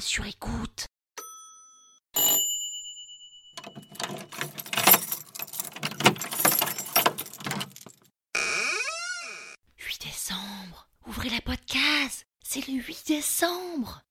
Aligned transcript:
sur 0.00 0.26
écoute. 0.26 0.86
«8 9.78 10.04
décembre, 10.04 10.88
ouvrez 11.06 11.30
la 11.30 11.40
podcast, 11.40 12.26
c'est 12.42 12.66
le 12.68 12.74
8 12.74 13.04
décembre. 13.08 14.02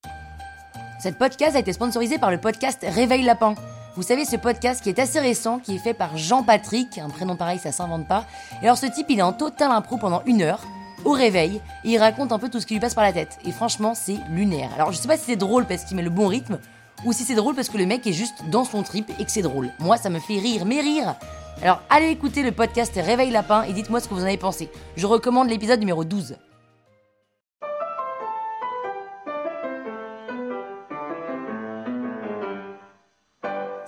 Cette 1.01 1.17
podcast 1.17 1.55
a 1.55 1.59
été 1.59 1.73
sponsorisée 1.73 2.17
par 2.17 2.31
le 2.31 2.39
podcast 2.39 2.79
Réveil 2.87 3.23
Lapin. 3.23 3.55
Vous 3.95 4.03
savez, 4.03 4.25
ce 4.25 4.37
podcast 4.37 4.81
qui 4.81 4.89
est 4.89 4.99
assez 4.99 5.19
récent, 5.19 5.59
qui 5.59 5.75
est 5.75 5.79
fait 5.79 5.93
par 5.93 6.17
Jean-Patrick, 6.17 6.97
un 6.97 7.09
prénom 7.09 7.35
pareil, 7.35 7.59
ça 7.59 7.71
s'invente 7.71 8.07
pas. 8.07 8.25
Et 8.61 8.65
alors, 8.65 8.77
ce 8.77 8.87
type, 8.87 9.07
il 9.09 9.19
est 9.19 9.23
en 9.23 9.33
total 9.33 9.71
impro 9.71 9.97
pendant 9.97 10.23
une 10.25 10.41
heure, 10.41 10.61
au 11.05 11.11
réveil, 11.11 11.61
et 11.83 11.89
il 11.89 11.97
raconte 11.97 12.31
un 12.31 12.39
peu 12.39 12.49
tout 12.49 12.59
ce 12.59 12.65
qui 12.65 12.73
lui 12.73 12.81
passe 12.81 12.93
par 12.93 13.03
la 13.03 13.13
tête. 13.13 13.37
Et 13.45 13.51
franchement, 13.51 13.93
c'est 13.95 14.17
lunaire. 14.29 14.69
Alors, 14.75 14.91
je 14.91 14.97
sais 14.97 15.07
pas 15.07 15.17
si 15.17 15.25
c'est 15.25 15.35
drôle 15.35 15.65
parce 15.65 15.85
qu'il 15.85 15.97
met 15.97 16.03
le 16.03 16.09
bon 16.09 16.27
rythme, 16.27 16.59
ou 17.05 17.13
si 17.13 17.23
c'est 17.23 17.35
drôle 17.35 17.55
parce 17.55 17.69
que 17.69 17.77
le 17.77 17.85
mec 17.85 18.05
est 18.05 18.13
juste 18.13 18.43
dans 18.49 18.63
son 18.63 18.83
trip 18.83 19.09
et 19.19 19.25
que 19.25 19.31
c'est 19.31 19.41
drôle. 19.41 19.71
Moi, 19.79 19.97
ça 19.97 20.09
me 20.09 20.19
fait 20.19 20.39
rire, 20.39 20.65
mais 20.65 20.81
rire 20.81 21.15
Alors, 21.61 21.81
allez 21.89 22.09
écouter 22.09 22.43
le 22.43 22.51
podcast 22.51 22.93
Réveil 22.95 23.31
Lapin 23.31 23.63
et 23.63 23.73
dites-moi 23.73 23.99
ce 23.99 24.07
que 24.07 24.13
vous 24.13 24.21
en 24.21 24.27
avez 24.27 24.37
pensé. 24.37 24.69
Je 24.95 25.07
recommande 25.07 25.49
l'épisode 25.49 25.79
numéro 25.79 26.03
12. 26.03 26.35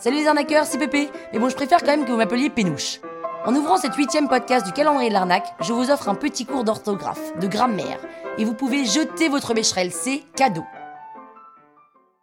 Salut 0.03 0.17
les 0.17 0.27
arnaqueurs, 0.27 0.65
c'est 0.65 0.77
Pépé, 0.77 1.09
mais 1.31 1.39
bon, 1.39 1.47
je 1.47 1.55
préfère 1.55 1.79
quand 1.79 1.95
même 1.95 2.03
que 2.03 2.11
vous 2.11 2.17
m'appeliez 2.17 2.49
Pénouche. 2.49 2.99
En 3.45 3.53
ouvrant 3.55 3.75
cette 3.75 3.95
huitième 3.95 4.29
podcast 4.29 4.65
du 4.65 4.71
calendrier 4.71 5.09
de 5.09 5.13
l'arnaque, 5.13 5.53
je 5.59 5.73
vous 5.73 5.91
offre 5.91 6.07
un 6.07 6.15
petit 6.15 6.45
cours 6.45 6.63
d'orthographe, 6.63 7.37
de 7.39 7.47
grammaire, 7.47 7.99
et 8.37 8.45
vous 8.45 8.53
pouvez 8.53 8.85
jeter 8.85 9.27
votre 9.27 9.53
bécherelle, 9.53 9.91
c'est 9.91 10.23
cadeau. 10.37 10.63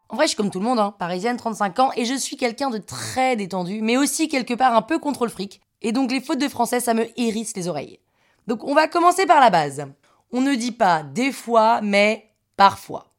En 0.09 0.17
vrai, 0.17 0.25
je 0.25 0.29
suis 0.29 0.37
comme 0.39 0.51
tout 0.51 0.61
le 0.61 0.65
monde, 0.65 0.79
hein, 0.79 0.95
parisienne, 0.99 1.37
35 1.37 1.79
ans, 1.79 1.91
et 1.95 2.07
je 2.07 2.15
suis 2.15 2.39
quelqu'un 2.39 2.71
de 2.71 2.79
très 2.79 3.37
détendu, 3.37 3.83
mais 3.83 3.99
aussi 3.99 4.29
quelque 4.29 4.55
part 4.55 4.75
un 4.75 4.81
peu 4.81 4.99
contre 4.99 5.27
le 5.27 5.31
fric, 5.31 5.61
et 5.83 5.93
donc 5.93 6.11
les 6.11 6.23
fautes 6.23 6.41
de 6.41 6.49
français, 6.49 6.81
ça 6.81 6.95
me 6.95 7.07
hérisse 7.21 7.55
les 7.55 7.69
oreilles. 7.69 8.01
Donc 8.47 8.65
on 8.65 8.75
va 8.75 8.89
commencer 8.89 9.27
par 9.27 9.41
la 9.41 9.51
base. 9.51 9.85
On 10.33 10.41
ne 10.41 10.55
dit 10.55 10.73
pas 10.73 11.03
des 11.03 11.33
fois, 11.33 11.83
mais 11.83 12.31
parfois. 12.57 13.11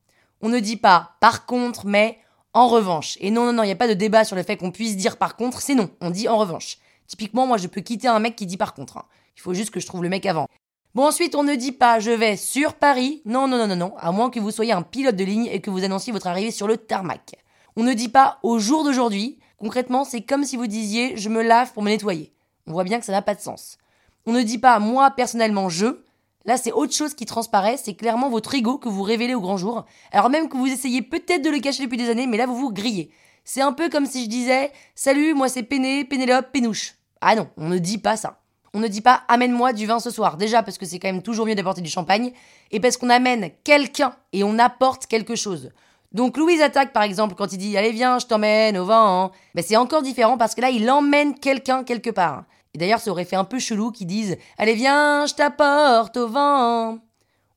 On 0.41 0.49
ne 0.49 0.57
dit 0.59 0.77
pas 0.77 1.11
par 1.19 1.45
contre, 1.45 1.85
mais 1.85 2.17
en 2.53 2.67
revanche. 2.67 3.19
Et 3.21 3.29
non, 3.29 3.45
non, 3.45 3.53
non, 3.53 3.63
il 3.63 3.67
n'y 3.67 3.73
a 3.73 3.77
pas 3.77 3.87
de 3.87 3.93
débat 3.93 4.23
sur 4.23 4.35
le 4.35 4.41
fait 4.41 4.57
qu'on 4.57 4.71
puisse 4.71 4.97
dire 4.97 5.17
par 5.17 5.35
contre, 5.35 5.61
c'est 5.61 5.75
non, 5.75 5.91
on 6.01 6.09
dit 6.09 6.27
en 6.27 6.37
revanche. 6.37 6.79
Typiquement, 7.07 7.45
moi, 7.45 7.57
je 7.57 7.67
peux 7.67 7.81
quitter 7.81 8.07
un 8.07 8.19
mec 8.19 8.35
qui 8.35 8.45
dit 8.45 8.57
par 8.57 8.73
contre. 8.73 8.97
hein. 8.97 9.05
Il 9.35 9.41
faut 9.41 9.53
juste 9.53 9.71
que 9.71 9.79
je 9.79 9.85
trouve 9.85 10.03
le 10.03 10.09
mec 10.09 10.25
avant. 10.25 10.47
Bon, 10.93 11.05
ensuite, 11.05 11.35
on 11.35 11.43
ne 11.43 11.55
dit 11.55 11.71
pas 11.71 11.99
je 11.99 12.11
vais 12.11 12.35
sur 12.35 12.73
Paris. 12.73 13.21
Non, 13.25 13.47
non, 13.47 13.57
non, 13.57 13.67
non, 13.67 13.75
non, 13.75 13.93
à 13.97 14.11
moins 14.11 14.29
que 14.29 14.39
vous 14.39 14.51
soyez 14.51 14.73
un 14.73 14.81
pilote 14.81 15.15
de 15.15 15.23
ligne 15.23 15.45
et 15.45 15.61
que 15.61 15.69
vous 15.69 15.83
annonciez 15.83 16.11
votre 16.11 16.27
arrivée 16.27 16.51
sur 16.51 16.67
le 16.67 16.77
tarmac. 16.77 17.35
On 17.77 17.83
ne 17.83 17.93
dit 17.93 18.09
pas 18.09 18.39
au 18.43 18.59
jour 18.59 18.83
d'aujourd'hui. 18.83 19.39
Concrètement, 19.57 20.03
c'est 20.03 20.21
comme 20.21 20.43
si 20.43 20.57
vous 20.57 20.67
disiez 20.67 21.15
je 21.15 21.29
me 21.29 21.43
lave 21.43 21.71
pour 21.71 21.83
me 21.83 21.89
nettoyer. 21.89 22.33
On 22.67 22.73
voit 22.73 22.83
bien 22.83 22.99
que 22.99 23.05
ça 23.05 23.13
n'a 23.13 23.21
pas 23.21 23.35
de 23.35 23.41
sens. 23.41 23.77
On 24.25 24.33
ne 24.33 24.41
dit 24.41 24.57
pas 24.57 24.79
moi 24.79 25.11
personnellement 25.11 25.69
je. 25.69 26.01
Là, 26.45 26.57
c'est 26.57 26.71
autre 26.71 26.93
chose 26.93 27.13
qui 27.13 27.25
transparaît, 27.25 27.77
c'est 27.77 27.93
clairement 27.93 28.29
votre 28.29 28.53
ego 28.55 28.77
que 28.77 28.89
vous 28.89 29.03
révélez 29.03 29.35
au 29.35 29.41
grand 29.41 29.57
jour. 29.57 29.85
Alors 30.11 30.29
même 30.29 30.49
que 30.49 30.57
vous 30.57 30.67
essayez 30.67 31.01
peut-être 31.03 31.43
de 31.43 31.51
le 31.51 31.59
cacher 31.59 31.83
depuis 31.83 31.97
des 31.97 32.09
années, 32.09 32.27
mais 32.27 32.37
là 32.37 32.47
vous 32.47 32.57
vous 32.57 32.71
grillez. 32.73 33.11
C'est 33.53 33.59
un 33.59 33.73
peu 33.73 33.89
comme 33.89 34.05
si 34.05 34.23
je 34.23 34.29
disais 34.29 34.71
Salut, 34.95 35.33
moi 35.33 35.49
c'est 35.49 35.63
Péné, 35.63 36.05
Pénélope, 36.05 36.53
Pénouche. 36.53 36.95
Ah 37.19 37.35
non, 37.35 37.49
on 37.57 37.67
ne 37.67 37.79
dit 37.79 37.97
pas 37.97 38.15
ça. 38.15 38.39
On 38.73 38.79
ne 38.79 38.87
dit 38.87 39.01
pas 39.01 39.23
amène-moi 39.27 39.73
du 39.73 39.85
vin 39.85 39.99
ce 39.99 40.09
soir. 40.09 40.37
Déjà 40.37 40.63
parce 40.63 40.77
que 40.77 40.85
c'est 40.85 40.99
quand 40.99 41.09
même 41.09 41.21
toujours 41.21 41.45
mieux 41.45 41.53
d'apporter 41.53 41.81
du 41.81 41.89
champagne. 41.89 42.31
Et 42.71 42.79
parce 42.79 42.95
qu'on 42.95 43.09
amène 43.09 43.51
quelqu'un 43.65 44.15
et 44.31 44.45
on 44.45 44.57
apporte 44.57 45.05
quelque 45.05 45.35
chose. 45.35 45.71
Donc 46.13 46.37
Louise 46.37 46.61
attaque 46.61 46.93
par 46.93 47.03
exemple 47.03 47.35
quand 47.35 47.51
il 47.51 47.57
dit 47.57 47.77
allez 47.77 47.91
viens 47.91 48.19
je 48.19 48.25
t'emmène 48.25 48.77
au 48.77 48.85
vin. 48.85 49.25
hein. 49.25 49.31
Ben, 49.53 49.65
c'est 49.67 49.75
encore 49.75 50.01
différent 50.01 50.37
parce 50.37 50.55
que 50.55 50.61
là 50.61 50.69
il 50.69 50.89
emmène 50.89 51.37
quelqu'un 51.37 51.83
quelque 51.83 52.09
part. 52.09 52.45
Et 52.73 52.77
d'ailleurs 52.77 53.01
ça 53.01 53.11
aurait 53.11 53.25
fait 53.25 53.35
un 53.35 53.43
peu 53.43 53.59
chelou 53.59 53.91
qu'ils 53.91 54.07
disent 54.07 54.37
allez 54.59 54.75
viens 54.75 55.25
je 55.25 55.33
t'apporte 55.33 56.15
au 56.15 56.29
vin. 56.29 57.01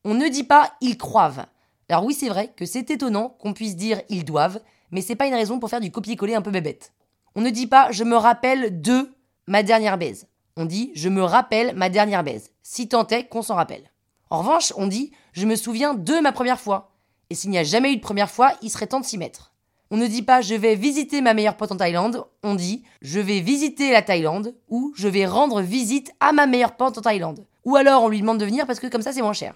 On 0.04 0.14
ne 0.14 0.26
dit 0.26 0.42
pas 0.42 0.72
ils 0.80 0.98
croivent. 0.98 1.46
Alors 1.88 2.04
oui 2.04 2.14
c'est 2.14 2.30
vrai 2.30 2.52
que 2.56 2.66
c'est 2.66 2.90
étonnant 2.90 3.36
qu'on 3.38 3.52
puisse 3.52 3.76
dire 3.76 4.00
ils 4.08 4.24
doivent, 4.24 4.58
mais 4.90 5.00
c'est 5.00 5.16
pas 5.16 5.26
une 5.26 5.34
raison 5.34 5.58
pour 5.58 5.70
faire 5.70 5.80
du 5.80 5.90
copier-coller 5.90 6.34
un 6.34 6.42
peu 6.42 6.50
bébête. 6.50 6.92
On 7.34 7.40
ne 7.40 7.50
dit 7.50 7.66
pas 7.66 7.90
je 7.90 8.04
me 8.04 8.16
rappelle 8.16 8.80
de 8.80 9.12
ma 9.46 9.62
dernière 9.62 9.98
baise. 9.98 10.26
On 10.56 10.64
dit 10.64 10.92
je 10.94 11.08
me 11.08 11.22
rappelle 11.22 11.74
ma 11.74 11.88
dernière 11.88 12.24
baise, 12.24 12.50
si 12.62 12.88
tant 12.88 13.06
est 13.08 13.24
qu'on 13.24 13.42
s'en 13.42 13.56
rappelle. 13.56 13.90
En 14.30 14.38
revanche, 14.38 14.72
on 14.76 14.86
dit 14.86 15.12
je 15.32 15.46
me 15.46 15.56
souviens 15.56 15.94
de 15.94 16.20
ma 16.20 16.32
première 16.32 16.60
fois. 16.60 16.92
Et 17.30 17.34
s'il 17.34 17.50
n'y 17.50 17.58
a 17.58 17.64
jamais 17.64 17.92
eu 17.92 17.96
de 17.96 18.00
première 18.00 18.30
fois, 18.30 18.52
il 18.62 18.70
serait 18.70 18.86
temps 18.86 19.00
de 19.00 19.04
s'y 19.04 19.18
mettre. 19.18 19.52
On 19.90 19.96
ne 19.96 20.06
dit 20.06 20.22
pas 20.22 20.40
je 20.40 20.54
vais 20.54 20.74
visiter 20.74 21.20
ma 21.20 21.34
meilleure 21.34 21.56
pote 21.56 21.72
en 21.72 21.76
Thaïlande, 21.76 22.24
on 22.42 22.54
dit 22.54 22.84
je 23.02 23.20
vais 23.20 23.40
visiter 23.40 23.92
la 23.92 24.02
Thaïlande 24.02 24.54
ou 24.68 24.92
je 24.96 25.08
vais 25.08 25.26
rendre 25.26 25.60
visite 25.60 26.12
à 26.20 26.32
ma 26.32 26.46
meilleure 26.46 26.76
pote 26.76 26.98
en 26.98 27.02
Thaïlande. 27.02 27.46
Ou 27.64 27.76
alors 27.76 28.02
on 28.02 28.08
lui 28.08 28.20
demande 28.20 28.38
de 28.38 28.44
venir 28.44 28.66
parce 28.66 28.80
que 28.80 28.86
comme 28.86 29.02
ça 29.02 29.12
c'est 29.12 29.22
moins 29.22 29.32
cher. 29.32 29.54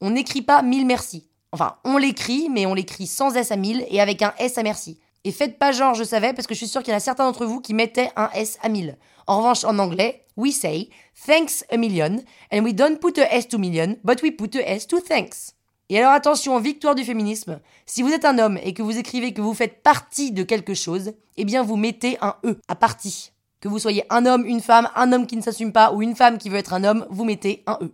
On 0.00 0.10
n'écrit 0.10 0.42
pas 0.42 0.62
mille 0.62 0.86
merci. 0.86 1.27
Enfin, 1.52 1.76
on 1.84 1.96
l'écrit, 1.96 2.48
mais 2.50 2.66
on 2.66 2.74
l'écrit 2.74 3.06
sans 3.06 3.34
S 3.34 3.52
à 3.52 3.56
mille 3.56 3.86
et 3.88 4.00
avec 4.00 4.22
un 4.22 4.34
S 4.38 4.58
à 4.58 4.62
merci. 4.62 4.98
Et 5.24 5.32
faites 5.32 5.58
pas 5.58 5.72
genre 5.72 5.94
je 5.94 6.04
savais 6.04 6.32
parce 6.32 6.46
que 6.46 6.54
je 6.54 6.58
suis 6.58 6.68
sûr 6.68 6.82
qu'il 6.82 6.92
y 6.92 6.94
en 6.94 6.98
a 6.98 7.00
certains 7.00 7.24
d'entre 7.24 7.46
vous 7.46 7.60
qui 7.60 7.74
mettaient 7.74 8.10
un 8.16 8.30
S 8.34 8.58
à 8.62 8.68
mille. 8.68 8.96
En 9.26 9.38
revanche, 9.38 9.64
en 9.64 9.78
anglais, 9.78 10.24
we 10.36 10.54
say 10.54 10.90
thanks 11.26 11.64
a 11.70 11.76
million 11.76 12.22
and 12.52 12.60
we 12.60 12.74
don't 12.74 12.98
put 12.98 13.18
a 13.18 13.34
S 13.34 13.48
to 13.48 13.58
million, 13.58 13.96
but 14.04 14.22
we 14.22 14.30
put 14.30 14.56
a 14.56 14.60
S 14.60 14.86
to 14.86 15.00
thanks. 15.00 15.54
Et 15.90 15.98
alors 15.98 16.12
attention, 16.12 16.58
victoire 16.60 16.94
du 16.94 17.02
féminisme, 17.02 17.60
si 17.86 18.02
vous 18.02 18.12
êtes 18.12 18.26
un 18.26 18.38
homme 18.38 18.58
et 18.62 18.74
que 18.74 18.82
vous 18.82 18.98
écrivez 18.98 19.32
que 19.32 19.40
vous 19.40 19.54
faites 19.54 19.82
partie 19.82 20.32
de 20.32 20.42
quelque 20.42 20.74
chose, 20.74 21.12
eh 21.38 21.44
bien 21.46 21.62
vous 21.62 21.76
mettez 21.76 22.18
un 22.20 22.36
E 22.44 22.58
à 22.68 22.74
partie. 22.74 23.32
Que 23.60 23.68
vous 23.68 23.78
soyez 23.78 24.04
un 24.10 24.26
homme, 24.26 24.44
une 24.44 24.60
femme, 24.60 24.88
un 24.94 25.12
homme 25.12 25.26
qui 25.26 25.36
ne 25.36 25.42
s'assume 25.42 25.72
pas 25.72 25.92
ou 25.92 26.02
une 26.02 26.14
femme 26.14 26.36
qui 26.36 26.50
veut 26.50 26.58
être 26.58 26.74
un 26.74 26.84
homme, 26.84 27.06
vous 27.10 27.24
mettez 27.24 27.64
un 27.66 27.78
E. 27.82 27.90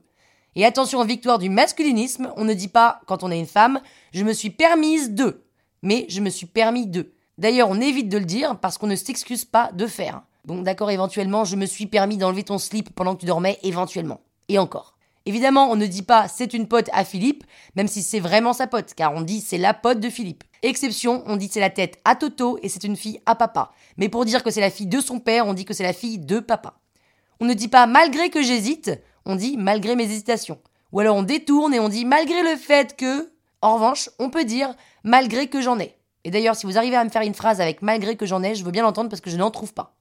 Et 0.56 0.64
attention, 0.64 1.04
victoire 1.04 1.38
du 1.38 1.50
masculinisme, 1.50 2.32
on 2.36 2.44
ne 2.44 2.54
dit 2.54 2.68
pas 2.68 3.00
quand 3.06 3.22
on 3.22 3.30
est 3.30 3.38
une 3.38 3.46
femme, 3.46 3.80
je 4.12 4.24
me 4.24 4.32
suis 4.32 4.50
permise 4.50 5.10
de, 5.10 5.44
mais 5.82 6.06
je 6.08 6.20
me 6.20 6.30
suis 6.30 6.46
permis 6.46 6.86
de. 6.86 7.12
D'ailleurs, 7.38 7.70
on 7.70 7.80
évite 7.80 8.08
de 8.08 8.18
le 8.18 8.24
dire 8.24 8.58
parce 8.60 8.78
qu'on 8.78 8.86
ne 8.86 8.96
s'excuse 8.96 9.44
pas 9.44 9.70
de 9.72 9.86
faire. 9.86 10.22
Bon, 10.44 10.62
d'accord, 10.62 10.90
éventuellement, 10.90 11.44
je 11.44 11.56
me 11.56 11.66
suis 11.66 11.86
permis 11.86 12.16
d'enlever 12.16 12.44
ton 12.44 12.58
slip 12.58 12.94
pendant 12.94 13.14
que 13.14 13.20
tu 13.20 13.26
dormais, 13.26 13.58
éventuellement. 13.62 14.20
Et 14.48 14.58
encore. 14.58 14.94
Évidemment, 15.26 15.70
on 15.70 15.76
ne 15.76 15.86
dit 15.86 16.02
pas 16.02 16.28
c'est 16.28 16.52
une 16.52 16.68
pote 16.68 16.90
à 16.92 17.02
Philippe, 17.02 17.44
même 17.76 17.88
si 17.88 18.02
c'est 18.02 18.20
vraiment 18.20 18.52
sa 18.52 18.66
pote, 18.66 18.92
car 18.94 19.14
on 19.14 19.22
dit 19.22 19.40
c'est 19.40 19.56
la 19.56 19.72
pote 19.72 19.98
de 19.98 20.10
Philippe. 20.10 20.44
Exception, 20.62 21.22
on 21.26 21.36
dit 21.36 21.48
c'est 21.50 21.60
la 21.60 21.70
tête 21.70 21.98
à 22.04 22.14
Toto 22.14 22.58
et 22.62 22.68
c'est 22.68 22.84
une 22.84 22.96
fille 22.96 23.20
à 23.24 23.34
papa. 23.34 23.72
Mais 23.96 24.10
pour 24.10 24.26
dire 24.26 24.42
que 24.42 24.50
c'est 24.50 24.60
la 24.60 24.70
fille 24.70 24.86
de 24.86 25.00
son 25.00 25.20
père, 25.20 25.46
on 25.46 25.54
dit 25.54 25.64
que 25.64 25.72
c'est 25.72 25.82
la 25.82 25.94
fille 25.94 26.18
de 26.18 26.40
papa. 26.40 26.78
On 27.40 27.46
ne 27.46 27.54
dit 27.54 27.68
pas 27.68 27.86
malgré 27.86 28.28
que 28.28 28.42
j'hésite, 28.42 28.90
on 29.26 29.36
dit 29.36 29.56
malgré 29.56 29.96
mes 29.96 30.04
hésitations. 30.04 30.58
Ou 30.92 31.00
alors 31.00 31.16
on 31.16 31.22
détourne 31.22 31.74
et 31.74 31.80
on 31.80 31.88
dit 31.88 32.04
malgré 32.04 32.42
le 32.42 32.56
fait 32.56 32.96
que. 32.96 33.30
En 33.62 33.74
revanche, 33.74 34.10
on 34.18 34.28
peut 34.28 34.44
dire 34.44 34.74
malgré 35.04 35.48
que 35.48 35.62
j'en 35.62 35.78
ai. 35.78 35.96
Et 36.24 36.30
d'ailleurs, 36.30 36.56
si 36.56 36.66
vous 36.66 36.78
arrivez 36.78 36.96
à 36.96 37.04
me 37.04 37.10
faire 37.10 37.22
une 37.22 37.34
phrase 37.34 37.60
avec 37.60 37.82
malgré 37.82 38.16
que 38.16 38.26
j'en 38.26 38.42
ai, 38.42 38.54
je 38.54 38.64
veux 38.64 38.70
bien 38.70 38.82
l'entendre 38.82 39.08
parce 39.08 39.20
que 39.20 39.30
je 39.30 39.36
n'en 39.36 39.50
trouve 39.50 39.72
pas. 39.72 39.94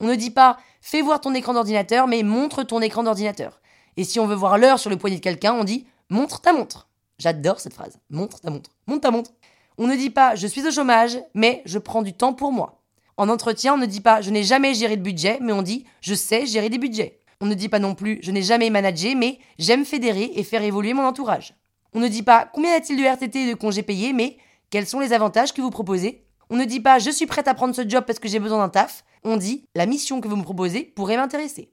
On 0.00 0.06
ne 0.06 0.14
dit 0.14 0.30
pas 0.30 0.58
fais 0.80 1.00
voir 1.00 1.20
ton 1.20 1.34
écran 1.34 1.54
d'ordinateur, 1.54 2.06
mais 2.06 2.22
montre 2.22 2.62
ton 2.62 2.80
écran 2.80 3.02
d'ordinateur. 3.02 3.60
Et 3.96 4.04
si 4.04 4.18
on 4.18 4.26
veut 4.26 4.34
voir 4.34 4.58
l'heure 4.58 4.78
sur 4.78 4.90
le 4.90 4.96
poignet 4.96 5.16
de 5.16 5.22
quelqu'un, 5.22 5.54
on 5.54 5.64
dit 5.64 5.86
montre 6.10 6.40
ta 6.40 6.52
montre. 6.52 6.88
J'adore 7.18 7.60
cette 7.60 7.74
phrase. 7.74 7.98
Montre 8.10 8.40
ta 8.40 8.50
montre. 8.50 8.70
Montre 8.86 9.00
ta 9.02 9.10
montre. 9.10 9.30
On 9.78 9.86
ne 9.86 9.96
dit 9.96 10.10
pas 10.10 10.34
je 10.34 10.46
suis 10.46 10.66
au 10.66 10.70
chômage, 10.70 11.18
mais 11.34 11.62
je 11.64 11.78
prends 11.78 12.02
du 12.02 12.12
temps 12.12 12.34
pour 12.34 12.52
moi. 12.52 12.82
En 13.16 13.28
entretien, 13.28 13.74
on 13.74 13.78
ne 13.78 13.86
dit 13.86 14.00
pas 14.00 14.20
je 14.20 14.30
n'ai 14.30 14.42
jamais 14.42 14.74
géré 14.74 14.96
de 14.96 15.02
budget, 15.02 15.38
mais 15.40 15.52
on 15.52 15.62
dit 15.62 15.84
je 16.00 16.14
sais 16.14 16.46
gérer 16.46 16.68
des 16.68 16.78
budgets. 16.78 17.20
On 17.44 17.46
ne 17.46 17.52
dit 17.52 17.68
pas 17.68 17.78
non 17.78 17.94
plus 17.94 18.20
je 18.22 18.30
n'ai 18.30 18.40
jamais 18.40 18.70
managé, 18.70 19.14
mais 19.14 19.38
j'aime 19.58 19.84
fédérer 19.84 20.30
et 20.34 20.42
faire 20.44 20.62
évoluer 20.62 20.94
mon 20.94 21.04
entourage. 21.04 21.52
On 21.92 22.00
ne 22.00 22.08
dit 22.08 22.22
pas 22.22 22.48
combien 22.50 22.72
y 22.72 22.74
a-t-il 22.74 22.98
de 22.98 23.04
RTT 23.04 23.42
et 23.42 23.50
de 23.50 23.54
congés 23.54 23.82
payés, 23.82 24.14
mais 24.14 24.38
quels 24.70 24.86
sont 24.86 24.98
les 24.98 25.12
avantages 25.12 25.52
que 25.52 25.60
vous 25.60 25.68
proposez? 25.68 26.24
On 26.48 26.56
ne 26.56 26.64
dit 26.64 26.80
pas 26.80 26.98
je 26.98 27.10
suis 27.10 27.26
prête 27.26 27.46
à 27.46 27.52
prendre 27.52 27.74
ce 27.74 27.86
job 27.86 28.04
parce 28.06 28.18
que 28.18 28.28
j'ai 28.28 28.38
besoin 28.38 28.60
d'un 28.60 28.70
taf. 28.70 29.04
On 29.24 29.36
dit 29.36 29.66
la 29.74 29.84
mission 29.84 30.22
que 30.22 30.26
vous 30.26 30.36
me 30.36 30.42
proposez 30.42 30.84
pourrait 30.84 31.18
m'intéresser. 31.18 31.70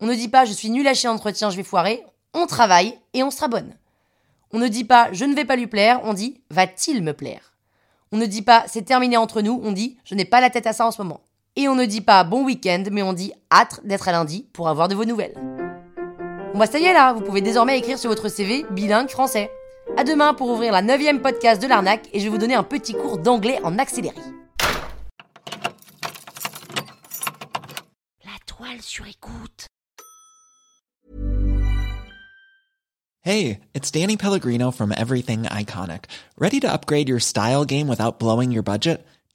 On 0.00 0.06
ne 0.06 0.14
dit 0.14 0.28
pas 0.28 0.44
je 0.44 0.52
suis 0.52 0.68
nul 0.68 0.86
à 0.86 0.92
chier 0.92 1.08
en 1.08 1.14
entretien, 1.14 1.48
je 1.48 1.56
vais 1.56 1.62
foirer. 1.62 2.04
On 2.34 2.46
travaille 2.46 2.98
et 3.14 3.22
on 3.22 3.30
sera 3.30 3.48
bonne. 3.48 3.74
On 4.52 4.58
ne 4.58 4.68
dit 4.68 4.84
pas 4.84 5.08
je 5.12 5.24
ne 5.24 5.34
vais 5.34 5.46
pas 5.46 5.56
lui 5.56 5.66
plaire, 5.66 5.98
on 6.04 6.12
dit 6.12 6.42
va-t-il 6.50 7.02
me 7.02 7.14
plaire? 7.14 7.54
On 8.12 8.18
ne 8.18 8.26
dit 8.26 8.42
pas 8.42 8.64
c'est 8.68 8.82
terminé 8.84 9.16
entre 9.16 9.40
nous, 9.40 9.62
on 9.64 9.72
dit 9.72 9.96
je 10.04 10.14
n'ai 10.14 10.26
pas 10.26 10.42
la 10.42 10.50
tête 10.50 10.66
à 10.66 10.74
ça 10.74 10.86
en 10.86 10.90
ce 10.90 11.00
moment. 11.00 11.22
Et 11.58 11.68
on 11.68 11.74
ne 11.74 11.86
dit 11.86 12.02
pas 12.02 12.22
bon 12.22 12.44
week-end, 12.44 12.84
mais 12.92 13.02
on 13.02 13.14
dit 13.14 13.32
hâte 13.50 13.80
d'être 13.82 14.08
à 14.08 14.12
lundi 14.12 14.46
pour 14.52 14.68
avoir 14.68 14.88
de 14.88 14.94
vos 14.94 15.06
nouvelles. 15.06 15.32
Bon 16.52 16.58
bah 16.58 16.66
ça 16.66 16.78
y 16.78 16.84
est 16.84 16.92
là, 16.92 17.14
vous 17.14 17.22
pouvez 17.22 17.40
désormais 17.40 17.78
écrire 17.78 17.98
sur 17.98 18.10
votre 18.10 18.28
CV 18.28 18.66
bilingue 18.70 19.08
français. 19.08 19.50
À 19.96 20.04
demain 20.04 20.34
pour 20.34 20.50
ouvrir 20.50 20.72
la 20.72 20.82
9 20.82 21.22
podcast 21.22 21.62
de 21.62 21.66
l'arnaque 21.66 22.08
et 22.12 22.20
je 22.20 22.24
vais 22.24 22.30
vous 22.30 22.36
donner 22.36 22.54
un 22.54 22.62
petit 22.62 22.92
cours 22.92 23.16
d'anglais 23.16 23.58
en 23.64 23.78
accéléré. 23.78 24.16
La 28.22 28.32
toile 28.46 28.82
sur 28.82 29.06
écoute. 29.06 29.66
Hey, 33.22 33.60
it's 33.74 33.90
Danny 33.90 34.18
Pellegrino 34.18 34.70
from 34.70 34.92
Everything 34.92 35.44
Iconic. 35.44 36.04
Ready 36.38 36.60
to 36.60 36.70
upgrade 36.70 37.08
your 37.08 37.18
style 37.18 37.64
game 37.64 37.88
without 37.88 38.18
blowing 38.18 38.52
your 38.52 38.62
budget? 38.62 39.06